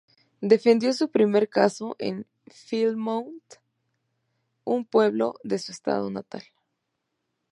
Defendió 0.41 0.93
su 0.93 1.11
primer 1.11 1.47
caso 1.47 1.95
en 1.99 2.25
Plymouth, 2.67 3.59
un 4.63 4.83
pueblo 4.83 5.35
de 5.43 5.59
su 5.59 5.71
estado 5.71 6.09
natal. 6.09 6.41